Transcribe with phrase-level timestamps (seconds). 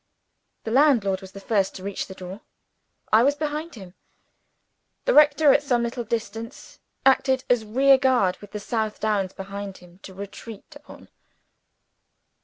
[0.63, 2.41] The landlord was the first to reach the door.
[3.13, 3.93] I was behind him.
[5.05, 9.77] The rector at some little distance acted as rear guard, with the South Downs behind
[9.77, 11.07] him to retreat upon.